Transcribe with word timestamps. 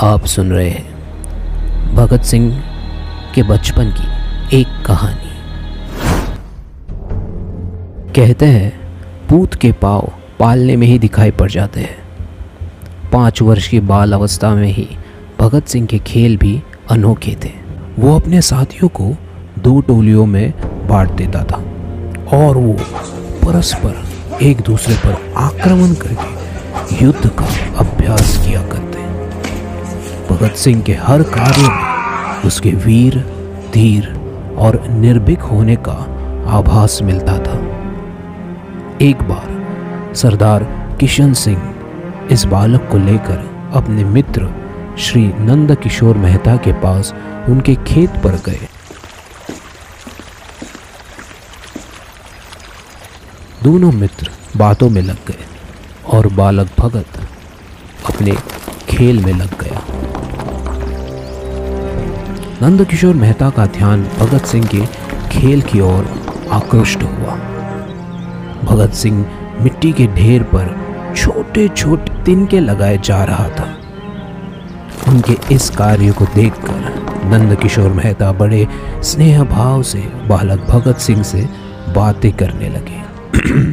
आप 0.00 0.24
सुन 0.26 0.50
रहे 0.52 0.70
हैं 0.70 1.94
भगत 1.94 2.22
सिंह 2.22 2.62
के 3.34 3.42
बचपन 3.42 3.94
की 3.98 4.60
एक 4.60 4.66
कहानी। 4.86 5.30
कहते 8.12 8.46
हैं, 8.46 8.72
पूत 9.28 9.54
के 9.54 9.72
पाव 9.72 10.12
पालने 10.40 10.76
में 10.76 10.86
ही 10.86 10.98
दिखाई 10.98 11.30
पड़ 11.30 11.50
जाते 11.50 11.80
हैं। 11.80 11.96
पाँच 13.12 13.42
वर्ष 13.42 13.68
की 13.68 13.80
बाल 13.80 14.12
अवस्था 14.12 14.54
में 14.54 14.68
ही 14.68 14.88
भगत 15.40 15.66
सिंह 15.66 15.86
के 15.86 15.98
खेल 15.98 16.36
भी 16.36 16.62
अनोखे 16.90 17.36
थे। 17.44 17.52
वो 17.98 18.18
अपने 18.18 18.40
साथियों 18.40 18.88
को 18.88 19.14
दो 19.58 19.80
टोलियों 19.80 20.26
में 20.26 20.52
बांट 20.88 21.10
देता 21.10 21.44
था 21.44 21.58
और 22.36 22.56
वो 22.56 22.72
परस्पर 23.46 24.04
एक 24.42 24.60
दूसरे 24.60 24.94
पर 24.94 25.34
आक्रमण 25.36 25.94
करके 25.94 27.04
युद्ध 27.04 27.28
का 27.28 27.46
अभ्यास 27.76 28.46
किया 28.46 28.62
करते 28.62 28.95
भगत 30.30 30.56
सिंह 30.56 30.82
के 30.82 30.94
हर 30.94 31.22
कार्य 31.22 31.68
में 31.68 32.42
उसके 32.42 32.70
वीर, 32.70 33.18
धीर 33.72 34.08
और 34.58 34.80
निर्भीक 34.88 35.40
होने 35.40 35.76
का 35.88 35.96
आभास 36.48 36.98
मिलता 37.02 37.38
था। 37.38 37.58
एक 39.02 39.22
बार 39.22 40.14
सरदार 40.14 40.64
किशन 41.00 41.32
सिंह 41.34 42.28
इस 42.32 42.44
बालक 42.44 42.88
को 42.92 42.98
लेकर 42.98 43.70
अपने 43.74 44.04
मित्र 44.04 44.48
श्री 44.98 45.22
नंद 45.40 45.74
किशोर 45.76 46.16
मेहता 46.16 46.56
के 46.56 46.72
पास 46.72 47.12
उनके 47.48 47.74
खेत 47.86 48.10
पर 48.24 48.40
गए। 48.46 48.68
दोनों 53.62 53.92
मित्र 53.92 54.30
बातों 54.56 54.90
में 54.90 55.02
लग 55.02 55.26
गए 55.26 55.44
और 56.08 56.26
बालक 56.32 56.68
भगत 56.78 57.20
अपने 58.06 58.34
खेल 58.88 59.24
में 59.24 59.32
लग 59.32 59.60
गया 59.62 59.75
नंदकिशोर 62.62 63.14
मेहता 63.14 63.50
का 63.50 63.66
ध्यान 63.66 64.02
भगत 64.02 64.44
सिंह 64.44 64.66
के 64.66 64.86
खेल 65.28 65.62
की 65.62 65.80
ओर 65.80 66.32
आकृष्ट 66.52 67.02
हुआ। 67.02 67.34
भगत 68.64 68.92
सिंह 68.92 69.26
मिट्टी 69.60 69.92
के 69.92 70.06
ढेर 70.06 70.42
पर 70.42 70.76
छोटे 71.16 71.68
छोटे 71.68 72.24
तिनके 72.24 72.60
लगाए 72.60 72.98
जा 72.98 73.24
रहा 73.24 73.48
था। 73.48 73.76
उनके 75.08 75.54
इस 75.54 75.70
कार्य 75.70 76.12
को 76.12 76.26
देखकर 76.34 76.94
नंदकिशोर 77.24 77.90
मेहता 77.90 78.32
बड़े 78.32 78.68
स्नेह 79.02 79.44
भाव 79.44 79.82
से 79.82 79.98
बालक 79.98 80.60
भगत 80.60 80.96
सिंह 80.96 81.22
से 81.22 81.48
बातें 81.94 82.32
करने 82.32 82.68
लगे। 82.68 83.02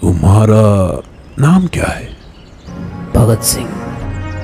तुम्हारा 0.00 1.02
नाम 1.38 1.66
क्या 1.66 1.86
है? 1.86 2.08
भगत 3.14 3.42
सिंह। 3.42 3.68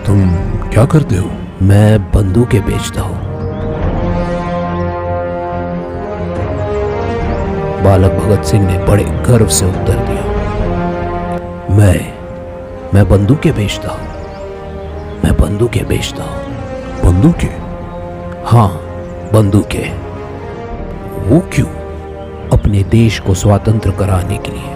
तुम 0.07 0.31
क्या 0.71 0.85
करते 0.85 1.17
हो? 1.17 1.44
मैं 1.63 2.11
बंदूकें 2.13 2.65
बेचता 2.65 3.03
हूँ। 3.03 3.17
बालक 7.85 8.13
भगत 8.13 8.45
सिंह 8.45 8.67
ने 8.67 8.85
बड़े 8.85 9.05
गर्व 9.05 9.49
से 9.49 9.67
उत्तर 9.67 9.99
दिया। 9.99 10.25
मैं 11.75 12.15
मैं 12.95 13.09
बंदूकें 13.09 13.55
बेचता 13.55 13.89
हूँ। 13.89 14.09
मैं 15.25 15.37
बंदूकें 15.37 15.89
बेचता 15.89 16.23
हूँ। 16.23 16.43
बंदूकें? 17.05 17.59
हाँ 18.47 18.69
बंदूकें। 19.33 19.99
वो 21.31 21.41
क्यों? 21.41 21.69
अपने 22.59 22.83
देश 22.83 23.21
को 23.21 23.35
स्वतंत्र 23.35 23.91
कराने 23.91 24.37
के 24.37 24.51
लिए। 24.51 24.75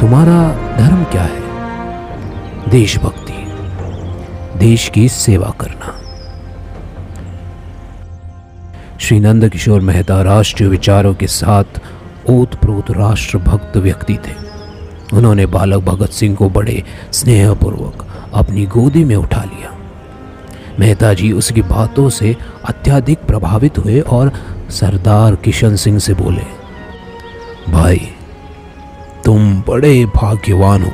तुम्हारा 0.00 0.40
धर्म 0.76 1.04
क्या 1.04 1.22
है? 1.22 1.42
देशभक्ति। 2.68 3.35
देश 4.56 4.88
की 4.88 5.08
सेवा 5.08 5.54
करना। 5.60 5.92
श्री 9.00 9.20
नंद 9.20 9.48
किशोर 9.48 9.80
मेहता 9.80 10.22
राष्ट्रीय 10.22 10.68
विचारों 10.68 11.14
के 11.14 11.26
साथ 11.26 11.64
ओतप्रोत 12.30 12.90
राष्ट्रभक्त 12.90 13.76
व्यक्ति 13.76 14.14
थे। 14.14 14.34
उन्होंने 15.12 15.46
बालक 15.46 15.82
भगत 15.84 16.10
सिंह 16.10 16.36
को 16.36 16.50
बड़े 16.50 16.82
स्नेहपूर्वक 17.12 18.06
अपनी 18.34 18.66
गोदी 18.66 19.04
में 19.04 19.16
उठा 19.16 19.44
लिया। 19.44 19.72
मेहता 20.80 21.14
जी 21.14 21.32
उसकी 21.32 21.62
बातों 21.62 22.08
से 22.10 22.36
अत्याधिक 22.64 23.18
प्रभावित 23.18 23.78
हुए 23.78 24.00
और 24.00 24.32
सरदार 24.70 25.36
किशन 25.36 25.76
सिंह 25.76 25.98
से 25.98 26.14
बोले, 26.14 26.44
भाई, 27.72 28.10
तुम 29.24 29.62
बड़े 29.68 30.04
भाग्यवान 30.06 30.82
हो, 30.82 30.90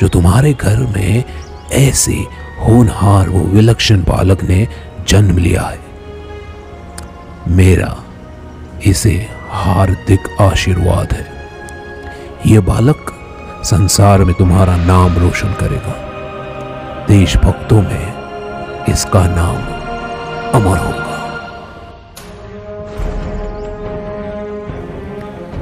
जो 0.00 0.08
तुम्हारे 0.08 0.52
घर 0.54 0.76
में 0.78 1.24
ऐसे 1.72 2.45
होनहार 2.68 3.28
वो 3.28 3.40
विलक्षण 3.40 4.00
बालक 4.00 4.44
ने 4.44 4.68
जन्म 5.08 5.38
लिया 5.38 5.62
है। 5.62 5.78
मेरा 7.48 7.96
इसे 8.86 9.28
हार्दिक 9.50 10.20
आशीर्वाद 10.40 11.12
है। 11.12 11.26
यह 12.46 12.60
बालक 12.60 13.12
संसार 13.64 14.24
में 14.24 14.34
तुम्हारा 14.34 14.76
नाम 14.76 15.18
रोशन 15.18 15.52
करेगा। 15.52 15.94
देशभक्तों 17.08 17.82
में 17.82 18.12
इसका 18.88 19.26
नाम 19.26 19.56
अमर 20.52 20.78
होगा। 20.78 21.06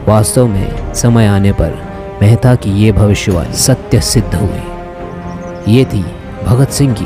वास्तव 0.09 0.47
में 0.47 0.95
समय 0.95 1.27
आने 1.27 1.53
पर 1.53 1.95
मेहता 2.23 2.55
की 2.55 2.71
ये 2.71 2.93
भविष्यवाणी 2.93 3.53
सत्य 3.53 4.01
सिद्ध 4.01 4.35
हुई। 4.35 4.63
ये 5.75 5.85
थी 5.85 6.05
भगत 6.44 6.69
सिंह 6.69 6.94
की 6.94 7.05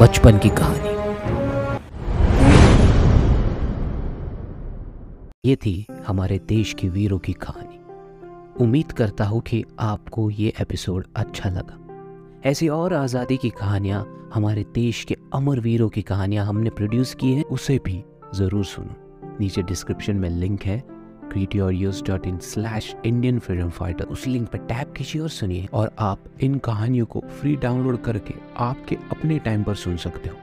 बचपन 0.00 0.38
की 0.38 0.48
कहानी। 0.48 0.88
ये 5.44 5.56
थी 5.56 5.86
हमारे 6.06 6.38
देश 6.38 6.72
के 6.72 6.88
वीरों 6.88 7.18
की 7.18 7.32
कहानी। 7.32 8.64
उम्मीद 8.64 8.92
करता 8.92 9.24
हूँ 9.24 9.40
कि 9.40 9.64
आपको 9.80 10.30
ये 10.30 10.52
एपिसोड 10.60 11.06
अच्छा 11.16 11.50
लगा। 11.50 11.78
ऐसी 12.50 12.68
और 12.68 12.94
आज़ादी 12.94 13.36
की 13.36 13.50
कहानियाँ, 13.50 14.30
हमारे 14.34 14.64
देश 14.74 15.04
के 15.04 15.16
अमर 15.34 15.60
वीरों 15.60 15.88
की 15.88 16.02
कहानियाँ 16.02 16.46
हमने 16.46 16.70
प्रोड्यूस 16.70 17.14
की 17.14 17.32
है, 17.32 17.42
उसे 17.42 17.80
भी 17.84 18.04
ज़रूर 18.34 18.64
सुनो। 18.64 19.36
नीचे 19.40 19.62
डिस्क्रिप्शन 19.62 20.16
में 20.16 20.30
लिंक 20.30 20.62
है। 20.62 20.97
createyouruse.in 21.32 22.40
slash 22.40 22.94
Indian 23.04 23.38
freedom 23.38 23.70
fighter 23.70 24.04
उस 24.04 24.26
लिंक 24.26 24.48
पर 24.48 24.58
टैप 24.58 24.92
कीजिए 24.96 25.22
और 25.22 25.28
सुनिए 25.28 25.68
और 25.72 25.92
आप 25.98 26.18
इन 26.40 26.58
कहानियों 26.58 27.06
को 27.06 27.20
फ्री 27.20 27.56
डाउनलोड 27.56 28.02
करके 28.02 28.34
आपके 28.56 28.96
अपने 29.10 29.38
टाइम 29.38 29.62
पर 29.62 29.74
सुन 29.74 29.96
सकते 29.96 30.30
हो। 30.30 30.36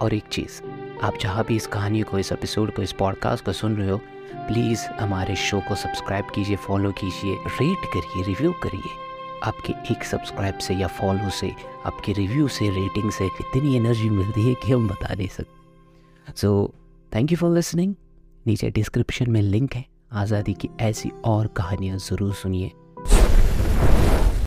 और 0.00 0.14
एक 0.14 0.24
चीज़, 0.24 0.62
आप 1.02 1.14
जहाँ 1.20 1.44
भी 1.44 1.56
इस 1.56 1.66
कहानी 1.66 2.02
को, 2.02 2.18
इस 2.18 2.32
एपिसोड 2.32 2.74
को, 2.74 2.82
इस 2.82 2.92
पॉडकास्ट 2.92 3.44
को 3.44 3.52
सुन 3.52 3.76
रहे 3.76 3.90
हो 3.90 4.00
प्लीज़ 4.34 4.86
हमारे 4.86 5.36
शो 5.36 5.60
को 5.60 5.74
सब्सक्राइब 5.74 6.24
कीजिए 6.34 6.56
फॉलो 6.56 6.92
कीजिए 6.92 7.34
रेट 7.34 7.86
करिए 7.94 8.24
रिव्यू 8.24 8.52
करिए। 8.52 8.90
आपके 9.44 9.72
एक 9.92 10.04
सब्सक्राइब 10.04 10.58
से 10.58 10.74
या 10.74 10.86
फॉलो 10.86 11.30
से, 11.30 11.52
आपके 11.86 12.12
रिव्यू 12.12 12.48
से 12.48 12.70
रेटिंग 12.70 13.10
से 13.10 13.26
इतनी 13.26 13.76
एनर्जी 13.76 14.08
मिलती 14.10 14.48
है 14.48 14.54
कि 14.54 14.72
हम 14.72 14.88
बता 14.88 15.14
नहीं 15.14 15.28
सकते। 15.28 16.32
So 16.36 16.74
thank 17.14 17.32
you 17.32 17.38
for 17.38 17.54
listening 17.54 17.94
नीचे 18.46 18.70
डिस्क्रिप्शन 18.70 19.30
में 19.30 19.42
लिंक 19.42 19.74
है। 19.74 19.84
आज़ादी 20.12 20.54
की 20.54 20.68
ऐसी 20.80 21.10
और 21.24 21.46
कहानियाँ 21.46 21.98
ज़रूर 21.98 22.34
सुनिए। 22.34 22.70